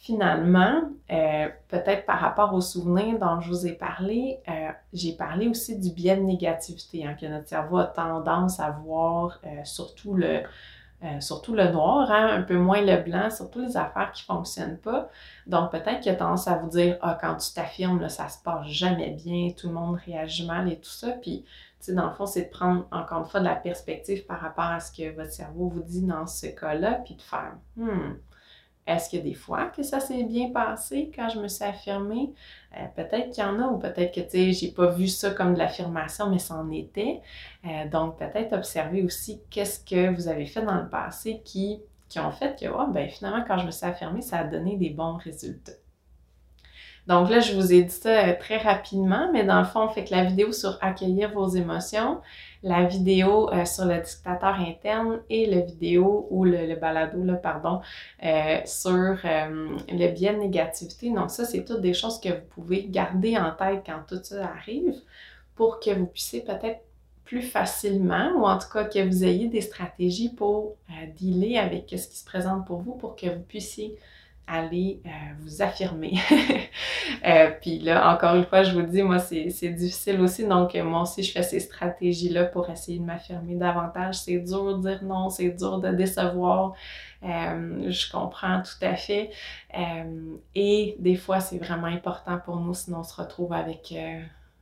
Finalement, 0.00 0.82
euh, 1.10 1.48
peut-être 1.66 2.06
par 2.06 2.20
rapport 2.20 2.54
aux 2.54 2.60
souvenirs 2.60 3.18
dont 3.18 3.40
je 3.40 3.48
vous 3.48 3.66
ai 3.66 3.72
parlé, 3.72 4.38
euh, 4.48 4.70
j'ai 4.92 5.12
parlé 5.16 5.48
aussi 5.48 5.76
du 5.76 5.90
biais 5.90 6.16
de 6.16 6.22
négativité, 6.22 7.04
hein, 7.04 7.16
que 7.20 7.26
notre 7.26 7.48
cerveau 7.48 7.78
a 7.78 7.86
tendance 7.86 8.60
à 8.60 8.70
voir 8.70 9.40
euh, 9.44 9.64
surtout, 9.64 10.14
le, 10.14 10.42
surtout 11.20 11.54
le 11.54 11.70
noir, 11.70 12.10
hein, 12.10 12.28
un 12.32 12.42
peu 12.42 12.56
moins 12.56 12.80
le 12.80 13.02
blanc, 13.02 13.30
surtout 13.30 13.60
les 13.60 13.76
affaires 13.76 14.10
qui 14.12 14.24
ne 14.28 14.34
fonctionnent 14.34 14.78
pas. 14.78 15.08
Donc 15.46 15.70
peut-être 15.70 16.00
qu'il 16.00 16.10
a 16.12 16.16
tendance 16.16 16.48
à 16.48 16.56
vous 16.56 16.68
dire 16.68 16.98
Ah, 17.02 17.16
quand 17.20 17.36
tu 17.36 17.52
t'affirmes, 17.52 18.08
ça 18.08 18.28
se 18.28 18.42
passe 18.42 18.66
jamais 18.66 19.10
bien, 19.10 19.50
tout 19.56 19.68
le 19.68 19.74
monde 19.74 19.98
réagit 20.04 20.46
mal 20.46 20.70
et 20.70 20.76
tout 20.76 20.90
ça. 20.90 21.12
Puis, 21.12 21.44
tu 21.44 21.86
sais, 21.86 21.92
dans 21.94 22.08
le 22.08 22.14
fond, 22.14 22.26
c'est 22.26 22.44
de 22.44 22.50
prendre 22.50 22.86
encore 22.90 23.20
une 23.20 23.26
fois 23.26 23.40
de 23.40 23.44
la 23.44 23.54
perspective 23.54 24.26
par 24.26 24.40
rapport 24.40 24.64
à 24.64 24.80
ce 24.80 24.90
que 24.90 25.14
votre 25.14 25.32
cerveau 25.32 25.68
vous 25.68 25.82
dit 25.82 26.02
dans 26.02 26.26
ce 26.26 26.46
cas-là, 26.46 27.00
puis 27.04 27.14
de 27.14 27.22
faire 27.22 27.54
Hmm 27.76 28.14
est-ce 28.88 29.16
a 29.16 29.20
des 29.20 29.34
fois 29.34 29.66
que 29.66 29.82
ça 29.82 30.00
s'est 30.00 30.24
bien 30.24 30.50
passé 30.50 31.12
quand 31.14 31.28
je 31.28 31.38
me 31.38 31.48
suis 31.48 31.64
affirmée? 31.64 32.32
Euh, 32.76 32.84
peut-être 32.96 33.30
qu'il 33.30 33.44
y 33.44 33.46
en 33.46 33.60
a 33.60 33.66
ou 33.68 33.78
peut-être 33.78 34.14
que, 34.14 34.20
tu 34.20 34.30
sais, 34.30 34.52
j'ai 34.52 34.72
pas 34.72 34.86
vu 34.86 35.06
ça 35.06 35.30
comme 35.30 35.54
de 35.54 35.58
l'affirmation, 35.58 36.30
mais 36.30 36.38
ça 36.38 36.54
en 36.54 36.70
était. 36.70 37.20
Euh, 37.66 37.88
donc, 37.88 38.18
peut-être 38.18 38.54
observer 38.54 39.02
aussi 39.02 39.42
qu'est-ce 39.50 39.80
que 39.84 40.14
vous 40.14 40.28
avez 40.28 40.46
fait 40.46 40.62
dans 40.62 40.80
le 40.80 40.88
passé 40.88 41.42
qui, 41.44 41.80
qui 42.08 42.18
ont 42.18 42.32
fait 42.32 42.58
que, 42.58 42.66
oh, 42.66 42.86
ben 42.90 43.08
finalement, 43.08 43.44
quand 43.46 43.58
je 43.58 43.66
me 43.66 43.70
suis 43.70 43.86
affirmée, 43.86 44.22
ça 44.22 44.38
a 44.38 44.44
donné 44.44 44.76
des 44.76 44.90
bons 44.90 45.16
résultats. 45.16 45.72
Donc 47.08 47.30
là, 47.30 47.40
je 47.40 47.54
vous 47.54 47.72
ai 47.72 47.84
dit 47.84 47.94
ça 47.94 48.34
très 48.34 48.58
rapidement, 48.58 49.30
mais 49.32 49.42
dans 49.42 49.60
le 49.60 49.64
fond, 49.64 49.80
on 49.84 49.88
fait 49.88 50.04
que 50.04 50.14
la 50.14 50.24
vidéo 50.24 50.52
sur 50.52 50.76
accueillir 50.82 51.32
vos 51.32 51.48
émotions, 51.48 52.20
la 52.62 52.84
vidéo 52.84 53.50
euh, 53.50 53.64
sur 53.64 53.86
le 53.86 53.98
dictateur 54.02 54.60
interne 54.60 55.20
et 55.30 55.46
la 55.46 55.60
vidéo 55.60 56.26
ou 56.30 56.44
le, 56.44 56.76
balado, 56.76 57.24
là, 57.24 57.32
pardon, 57.34 57.80
euh, 58.22 58.58
sur 58.66 58.92
euh, 58.92 59.78
le 59.88 60.12
biais 60.12 60.34
de 60.34 60.40
négativité. 60.40 61.10
Donc 61.10 61.30
ça, 61.30 61.46
c'est 61.46 61.64
toutes 61.64 61.80
des 61.80 61.94
choses 61.94 62.20
que 62.20 62.28
vous 62.28 62.46
pouvez 62.50 62.86
garder 62.86 63.38
en 63.38 63.52
tête 63.52 63.84
quand 63.86 64.02
tout 64.06 64.22
ça 64.22 64.44
arrive 64.44 64.94
pour 65.54 65.80
que 65.80 65.90
vous 65.90 66.06
puissiez 66.06 66.42
peut-être 66.42 66.82
plus 67.24 67.42
facilement 67.42 68.32
ou 68.36 68.44
en 68.44 68.58
tout 68.58 68.68
cas 68.70 68.84
que 68.84 69.02
vous 69.02 69.24
ayez 69.24 69.48
des 69.48 69.62
stratégies 69.62 70.30
pour 70.30 70.76
dealer 71.16 71.58
avec 71.58 71.88
ce 71.88 72.08
qui 72.08 72.16
se 72.16 72.24
présente 72.24 72.66
pour 72.66 72.80
vous 72.80 72.94
pour 72.94 73.16
que 73.16 73.26
vous 73.26 73.42
puissiez 73.42 73.98
aller 74.48 75.02
euh, 75.04 75.10
vous 75.40 75.62
affirmer. 75.62 76.14
euh, 77.26 77.50
puis 77.60 77.78
là, 77.80 78.12
encore 78.12 78.34
une 78.34 78.44
fois, 78.44 78.62
je 78.62 78.72
vous 78.72 78.82
dis, 78.82 79.02
moi, 79.02 79.18
c'est 79.18 79.68
difficile 79.68 80.20
aussi. 80.20 80.46
Donc, 80.46 80.74
euh, 80.74 80.82
moi 80.84 81.02
aussi, 81.02 81.22
je 81.22 81.32
fais 81.32 81.42
ces 81.42 81.60
stratégies-là 81.60 82.44
pour 82.44 82.68
essayer 82.70 82.98
de 82.98 83.04
m'affirmer 83.04 83.54
davantage. 83.54 84.16
C'est 84.16 84.38
dur 84.38 84.78
de 84.78 84.88
dire 84.88 85.04
non, 85.04 85.28
c'est 85.28 85.50
dur 85.50 85.78
de 85.78 85.90
décevoir. 85.90 86.74
Je 87.22 88.10
comprends 88.12 88.62
tout 88.62 88.84
à 88.84 88.94
fait. 88.94 89.30
et 90.54 90.96
des 90.98 91.16
fois, 91.16 91.40
c'est 91.40 91.58
vraiment 91.58 91.88
important 91.88 92.38
pour 92.44 92.60
nous, 92.60 92.74
sinon 92.74 93.00
on 93.00 93.04
se 93.04 93.20
retrouve 93.20 93.52
avec 93.52 93.92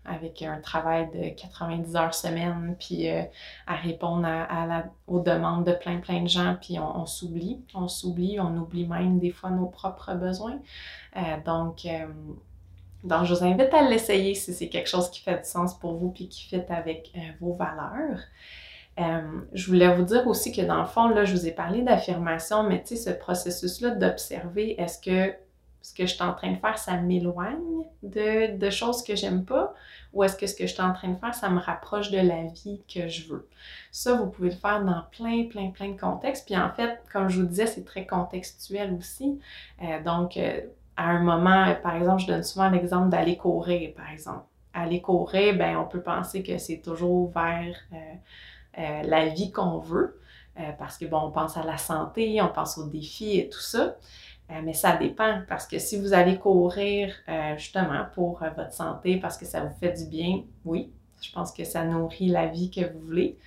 avec 0.09 0.43
un 0.43 0.61
travail 0.61 1.09
de 1.13 1.29
90 1.31 1.97
heures 1.97 2.15
semaine, 2.15 2.77
puis 2.79 3.11
euh, 3.11 3.23
à 3.67 3.75
répondre 3.75 4.27
à, 4.27 4.67
la, 4.67 4.85
aux 5.07 5.21
demandes 5.21 5.65
de 5.65 5.73
plein, 5.73 5.99
plein 5.99 6.23
de 6.23 6.29
gens, 6.29 6.57
puis 6.61 6.79
on, 6.79 7.07
s'oublie, 7.07 7.61
on 7.75 7.89
s'oublie, 7.89 8.39
on 8.41 8.57
oublie 8.57 8.87
même 8.87 9.19
des 9.19 9.31
fois 9.31 9.51
nos 9.51 9.67
propres 9.67 10.15
besoins. 10.15 10.59
Euh, 11.17 11.21
donc, 11.45 11.85
euh, 11.87 12.07
donc, 13.05 13.25
je 13.25 13.35
vous 13.35 13.45
invite 13.45 13.73
à 13.73 13.83
l'essayer 13.83 14.35
si 14.35 14.53
c'est 14.53 14.69
quelque 14.69 14.89
chose 14.89 15.11
qui 15.11 15.21
fait 15.21 15.39
du 15.39 15.49
sens 15.49 15.79
pour 15.79 15.95
vous, 15.95 16.11
puis 16.11 16.29
qui 16.29 16.45
fit 16.45 16.63
avec 16.69 17.13
vos 17.41 17.53
valeurs. 17.53 18.21
je 19.53 19.67
voulais 19.67 19.95
vous 19.95 20.03
dire 20.03 20.27
aussi 20.27 20.51
que 20.51 20.63
dans 20.63 20.81
le 20.81 20.87
fond, 20.87 21.09
là, 21.09 21.25
je 21.25 21.37
vous 21.37 21.47
ai 21.47 21.53
parlé 21.53 21.83
d'affirmation, 21.83 22.65
mais 22.65 22.83
tu 22.83 22.97
sais, 22.97 23.11
ce 23.11 23.17
processus-là 23.17 23.91
d'observer, 23.91 24.81
est-ce 24.81 24.99
que 24.99 25.37
ce 25.87 25.95
que 25.95 26.05
je 26.05 26.15
suis 26.15 26.23
en 26.23 26.35
train 26.35 26.51
de 26.51 26.57
faire, 26.57 26.77
ça 26.79 26.97
m'éloigne 26.97 27.85
de, 28.03 28.57
de, 28.57 28.71
choses 28.71 29.05
que 29.05 29.15
j'aime 29.15 29.45
pas? 29.45 29.73
Ou 30.13 30.25
est-ce 30.25 30.37
que 30.37 30.49
ce 30.49 30.57
que 30.57 30.67
je 30.67 30.73
suis 30.73 30.83
en 30.83 30.93
train 30.93 31.11
de 31.11 31.17
faire, 31.17 31.33
ça 31.33 31.49
me 31.49 31.61
rapproche 31.61 32.11
de 32.11 32.19
la 32.19 32.43
vie 32.43 32.83
que 32.93 33.07
je 33.07 33.29
veux? 33.29 33.49
Ça, 33.93 34.15
vous 34.15 34.27
pouvez 34.27 34.51
le 34.51 34.57
faire 34.57 34.85
dans 34.85 35.05
plein, 35.13 35.45
plein, 35.45 35.71
plein 35.71 35.91
de 35.91 36.01
contextes. 36.01 36.45
Puis 36.45 36.57
en 36.57 36.71
fait, 36.71 37.01
comme 37.13 37.29
je 37.29 37.41
vous 37.41 37.47
disais, 37.47 37.67
c'est 37.67 37.85
très 37.85 38.05
contextuel 38.05 38.95
aussi. 38.95 39.39
Euh, 39.81 40.03
donc, 40.03 40.37
euh, 40.37 40.61
à 40.97 41.11
un 41.11 41.21
moment, 41.21 41.73
par 41.85 41.95
exemple, 41.95 42.23
je 42.23 42.27
donne 42.27 42.43
souvent 42.43 42.69
l'exemple 42.69 43.09
d'aller 43.09 43.37
courir, 43.37 43.95
par 43.95 44.11
exemple. 44.11 44.45
Aller 44.75 45.01
courir, 45.01 45.57
ben, 45.57 45.77
on 45.77 45.85
peut 45.85 46.03
penser 46.03 46.43
que 46.43 46.59
c'est 46.59 46.81
toujours 46.81 47.31
vers 47.31 47.77
euh, 47.93 49.03
la 49.05 49.29
vie 49.29 49.53
qu'on 49.53 49.79
veut. 49.79 50.19
parce 50.81 50.99
que 50.99 51.05
bon, 51.05 51.21
on 51.27 51.31
pense 51.31 51.57
à 51.57 51.63
la 51.63 51.79
santé, 51.79 52.43
on 52.43 52.49
pense 52.49 52.77
aux 52.77 52.89
défis 52.89 53.39
et 53.39 53.49
tout 53.49 53.61
ça. 53.61 53.95
Euh, 54.51 54.61
mais 54.63 54.75
ça 54.75 54.97
dépend 54.97 55.41
parce 55.49 55.67
que 55.67 55.79
si 55.79 55.99
vous 55.99 56.13
allez 56.13 56.39
courir 56.39 57.13
euh, 57.29 57.57
justement 57.57 58.07
pour 58.15 58.43
euh, 58.43 58.51
votre 58.57 58.73
santé, 58.73 59.17
parce 59.17 59.37
que 59.37 59.45
ça 59.45 59.65
vous 59.65 59.75
fait 59.81 59.93
du 59.93 60.07
bien, 60.07 60.45
oui, 60.65 60.93
je 61.21 61.33
pense 61.33 61.53
que 61.53 61.65
ça 61.65 61.85
nourrit 61.85 62.29
la 62.29 62.47
vie 62.47 62.71
que 62.71 62.93
vous 62.93 63.01
voulez. 63.01 63.39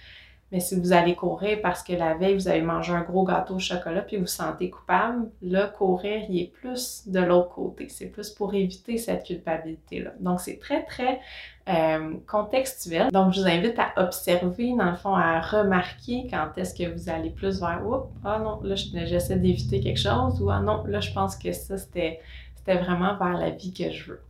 Mais 0.51 0.59
si 0.59 0.79
vous 0.79 0.93
allez 0.93 1.15
courir 1.15 1.59
parce 1.61 1.83
que 1.83 1.93
la 1.93 2.15
veille, 2.15 2.33
vous 2.33 2.47
avez 2.47 2.63
mangé 2.63 2.91
un 2.91 3.03
gros 3.03 3.23
gâteau 3.23 3.55
au 3.55 3.59
chocolat 3.59 4.01
puis 4.01 4.17
vous 4.17 4.25
sentez 4.25 4.71
coupable, 4.71 5.29
là, 5.43 5.67
courir, 5.67 6.23
il 6.27 6.41
est 6.41 6.51
plus 6.51 7.07
de 7.07 7.19
l'autre 7.19 7.49
côté. 7.49 7.87
C'est 7.87 8.07
plus 8.07 8.31
pour 8.31 8.55
éviter 8.55 8.97
cette 8.97 9.25
culpabilité-là. 9.25 10.13
Donc, 10.19 10.41
c'est 10.41 10.57
très, 10.57 10.83
très 10.85 11.21
euh, 11.69 12.15
contextuel. 12.27 13.11
Donc, 13.11 13.33
je 13.33 13.41
vous 13.41 13.47
invite 13.47 13.77
à 13.77 14.03
observer, 14.03 14.75
dans 14.75 14.91
le 14.91 14.97
fond, 14.97 15.13
à 15.13 15.39
remarquer 15.39 16.27
quand 16.29 16.49
est-ce 16.57 16.73
que 16.73 16.91
vous 16.91 17.09
allez 17.09 17.29
plus 17.29 17.59
vers 17.59 17.81
«Oups, 17.87 18.07
ah 18.23 18.39
non, 18.39 18.59
là, 18.63 18.75
j'essaie 18.75 19.37
d'éviter 19.37 19.79
quelque 19.79 19.99
chose» 19.99 20.41
ou 20.41 20.49
«Ah 20.51 20.61
non, 20.61 20.83
là, 20.85 20.99
je 20.99 21.13
pense 21.13 21.35
que 21.35 21.51
ça, 21.51 21.77
c'était 21.77 22.19
vraiment 22.65 23.17
vers 23.17 23.37
la 23.37 23.49
vie 23.49 23.73
que 23.73 23.91
je 23.91 24.11
veux». 24.11 24.21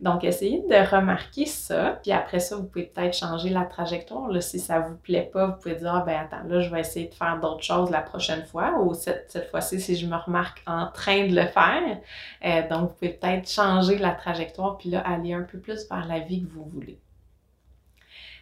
Donc, 0.00 0.24
essayez 0.24 0.62
de 0.62 0.96
remarquer 0.96 1.46
ça, 1.46 1.98
puis 2.02 2.12
après 2.12 2.40
ça, 2.40 2.56
vous 2.56 2.64
pouvez 2.64 2.86
peut-être 2.86 3.14
changer 3.14 3.50
la 3.50 3.64
trajectoire. 3.64 4.30
Si 4.42 4.58
ça 4.58 4.80
vous 4.80 4.96
plaît 4.96 5.30
pas, 5.32 5.46
vous 5.46 5.60
pouvez 5.60 5.74
dire, 5.74 5.94
ah, 5.94 6.02
ben 6.04 6.18
attends, 6.18 6.46
là, 6.48 6.60
je 6.60 6.70
vais 6.70 6.80
essayer 6.80 7.08
de 7.08 7.14
faire 7.14 7.38
d'autres 7.40 7.62
choses 7.62 7.90
la 7.90 8.00
prochaine 8.00 8.44
fois, 8.44 8.78
ou 8.80 8.94
cette, 8.94 9.30
cette 9.30 9.50
fois-ci, 9.50 9.80
si 9.80 9.96
je 9.96 10.06
me 10.06 10.16
remarque 10.16 10.62
en 10.66 10.86
train 10.86 11.26
de 11.26 11.34
le 11.34 11.46
faire. 11.46 11.98
Euh, 12.44 12.68
donc, 12.68 12.90
vous 12.90 12.94
pouvez 12.94 13.10
peut-être 13.10 13.48
changer 13.48 13.98
la 13.98 14.12
trajectoire, 14.12 14.78
puis 14.78 14.90
là, 14.90 15.00
aller 15.00 15.32
un 15.32 15.42
peu 15.42 15.58
plus 15.58 15.88
vers 15.88 16.06
la 16.06 16.20
vie 16.20 16.44
que 16.44 16.52
vous 16.52 16.64
voulez. 16.64 16.98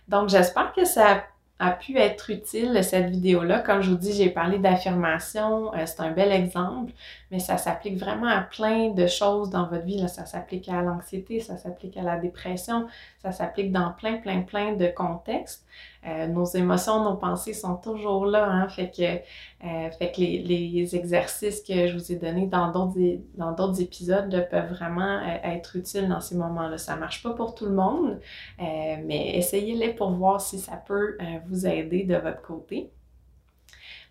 Donc, 0.07 0.29
j'espère 0.29 0.73
que 0.73 0.85
ça 0.85 1.25
a 1.61 1.73
pu 1.73 1.99
être 1.99 2.31
utile 2.31 2.79
cette 2.85 3.11
vidéo-là. 3.11 3.59
Comme 3.61 3.83
je 3.83 3.91
vous 3.91 3.97
dis, 3.97 4.13
j'ai 4.13 4.31
parlé 4.31 4.59
d'affirmation, 4.59 5.75
euh, 5.75 5.87
c'est 5.87 6.01
un 6.01 6.13
bel 6.13 6.31
exemple, 6.31 6.93
mais 7.33 7.41
ça 7.41 7.59
s'applique 7.59 7.99
vraiment 7.99 8.29
à 8.29 8.43
plein 8.43 8.91
de 8.91 9.07
choses 9.09 9.51
dans 9.51 9.67
votre 9.67 9.85
vie. 9.85 10.09
Ça 10.09 10.25
s'applique 10.25 10.69
à 10.69 10.83
l'anxiété, 10.83 11.41
ça 11.41 11.57
s'applique 11.57 11.97
à 11.97 12.03
la 12.03 12.17
dépression, 12.17 12.87
ça 13.23 13.33
s'applique 13.33 13.73
dans 13.73 13.91
plein, 13.91 14.19
plein, 14.19 14.43
plein 14.43 14.75
de 14.75 14.87
contextes. 14.87 15.67
Euh, 16.07 16.29
nos 16.29 16.45
émotions, 16.45 17.03
nos 17.03 17.17
pensées 17.17 17.53
sont 17.53 17.75
toujours 17.75 18.25
là, 18.25 18.49
hein? 18.49 18.69
fait 18.69 18.91
que, 18.97 19.03
euh, 19.03 19.91
fait 19.91 20.13
que 20.13 20.21
les, 20.21 20.39
les, 20.39 20.97
exercices 20.97 21.61
que 21.61 21.89
je 21.89 21.95
vous 21.95 22.13
ai 22.13 22.17
donnés 22.17 22.47
dans 22.47 22.71
d'autres, 22.71 22.97
dans 23.35 23.51
d'autres 23.51 23.83
épisodes 23.83 24.47
peuvent 24.49 24.73
vraiment 24.73 25.21
être 25.43 25.75
utiles 25.75 26.09
dans 26.09 26.21
ces 26.21 26.37
moments-là. 26.37 26.79
Ça 26.79 26.95
marche 26.95 27.21
pas 27.23 27.33
pour 27.33 27.57
tout 27.57 27.67
le 27.67 27.73
monde, 27.73 28.21
mais 28.59 29.37
essayez-les 29.37 29.93
pour 29.93 30.13
voir 30.13 30.41
si 30.41 30.59
ça 30.61 30.77
peut 30.77 31.19
vous 31.48 31.48
aider 31.55 32.05
de 32.05 32.17
votre 32.17 32.43
côté. 32.43 32.91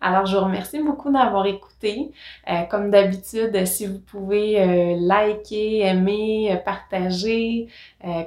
Alors, 0.00 0.26
je 0.26 0.36
vous 0.36 0.44
remercie 0.44 0.80
beaucoup 0.80 1.10
d'avoir 1.12 1.46
écouté. 1.46 2.12
Euh, 2.48 2.62
comme 2.70 2.90
d'habitude, 2.90 3.66
si 3.66 3.86
vous 3.86 3.98
pouvez 3.98 4.60
euh, 4.60 4.96
liker, 5.00 5.80
aimer, 5.80 6.52
euh, 6.52 6.56
partager, 6.56 7.68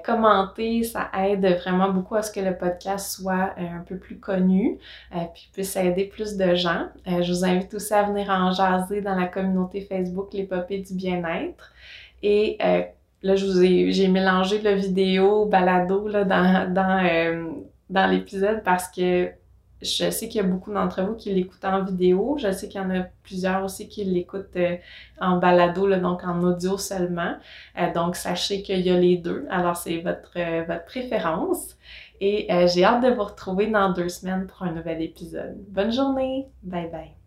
commenter, 0.03 0.83
ça 0.83 1.09
aide 1.17 1.45
vraiment 1.61 1.89
beaucoup 1.89 2.15
à 2.15 2.21
ce 2.21 2.31
que 2.31 2.41
le 2.41 2.57
podcast 2.57 3.15
soit 3.15 3.53
un 3.57 3.83
peu 3.87 3.97
plus 3.97 4.19
connu, 4.19 4.77
puis 5.33 5.49
puisse 5.53 5.77
aider 5.77 6.05
plus 6.05 6.35
de 6.35 6.55
gens. 6.55 6.87
je 7.05 7.31
vous 7.31 7.45
invite 7.45 7.73
aussi 7.73 7.93
à 7.93 8.03
venir 8.03 8.29
en 8.29 8.51
jaser 8.51 9.01
dans 9.01 9.15
la 9.15 9.27
communauté 9.27 9.79
Facebook 9.81 10.33
Les 10.33 10.43
Popées 10.43 10.79
du 10.79 10.93
Bien-être. 10.93 11.71
Et 12.21 12.57
là, 13.23 13.35
je 13.35 13.45
vous 13.45 13.63
ai, 13.63 13.93
j'ai 13.93 14.09
mélangé 14.09 14.61
la 14.61 14.75
vidéo, 14.75 15.45
balado 15.45 16.07
là, 16.09 16.25
dans, 16.25 16.71
dans 16.73 17.61
dans 17.91 18.07
l'épisode 18.09 18.63
parce 18.63 18.87
que 18.87 19.31
je 19.81 20.11
sais 20.11 20.29
qu'il 20.29 20.41
y 20.41 20.43
a 20.43 20.47
beaucoup 20.47 20.71
d'entre 20.71 21.01
vous 21.01 21.15
qui 21.15 21.33
l'écoutent 21.33 21.65
en 21.65 21.83
vidéo. 21.83 22.37
Je 22.39 22.51
sais 22.51 22.67
qu'il 22.67 22.79
y 22.79 22.83
en 22.83 22.89
a 22.91 23.03
plusieurs 23.23 23.63
aussi 23.63 23.89
qui 23.89 24.03
l'écoutent 24.03 24.55
euh, 24.55 24.77
en 25.19 25.37
balado, 25.37 25.93
donc 25.97 26.23
en 26.23 26.41
audio 26.43 26.77
seulement. 26.77 27.35
Euh, 27.79 27.91
donc, 27.93 28.15
sachez 28.15 28.61
qu'il 28.61 28.81
y 28.81 28.91
a 28.91 28.99
les 28.99 29.17
deux. 29.17 29.47
Alors, 29.49 29.75
c'est 29.75 29.97
votre, 29.97 30.33
euh, 30.37 30.63
votre 30.67 30.85
préférence. 30.85 31.77
Et 32.23 32.47
j'ai 32.67 32.83
hâte 32.83 33.03
de 33.03 33.09
vous 33.09 33.23
retrouver 33.23 33.65
dans 33.65 33.91
deux 33.93 34.09
semaines 34.09 34.45
pour 34.45 34.61
un 34.61 34.73
nouvel 34.73 35.01
épisode. 35.01 35.55
Bonne 35.69 35.91
journée! 35.91 36.47
Bye 36.61 36.87
bye! 36.91 37.20